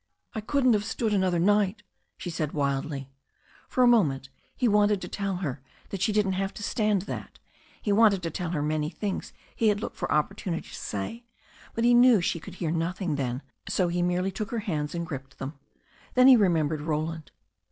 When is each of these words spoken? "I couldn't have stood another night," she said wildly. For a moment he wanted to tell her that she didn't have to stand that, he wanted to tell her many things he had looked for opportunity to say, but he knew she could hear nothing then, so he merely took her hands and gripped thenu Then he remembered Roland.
"I 0.33 0.41
couldn't 0.41 0.73
have 0.73 0.83
stood 0.83 1.13
another 1.13 1.37
night," 1.37 1.83
she 2.17 2.31
said 2.31 2.53
wildly. 2.53 3.11
For 3.69 3.83
a 3.83 3.87
moment 3.87 4.29
he 4.55 4.67
wanted 4.67 4.99
to 5.01 5.07
tell 5.07 5.35
her 5.35 5.61
that 5.91 6.01
she 6.01 6.11
didn't 6.11 6.31
have 6.33 6.55
to 6.55 6.63
stand 6.63 7.03
that, 7.03 7.37
he 7.83 7.91
wanted 7.91 8.23
to 8.23 8.31
tell 8.31 8.49
her 8.49 8.63
many 8.63 8.89
things 8.89 9.31
he 9.55 9.67
had 9.67 9.79
looked 9.79 9.97
for 9.97 10.11
opportunity 10.11 10.67
to 10.69 10.73
say, 10.75 11.25
but 11.75 11.83
he 11.83 11.93
knew 11.93 12.19
she 12.19 12.39
could 12.39 12.55
hear 12.55 12.71
nothing 12.71 13.13
then, 13.15 13.43
so 13.69 13.89
he 13.89 14.01
merely 14.01 14.31
took 14.31 14.49
her 14.49 14.57
hands 14.61 14.95
and 14.95 15.05
gripped 15.05 15.37
thenu 15.37 15.53
Then 16.15 16.27
he 16.27 16.35
remembered 16.35 16.81
Roland. 16.81 17.29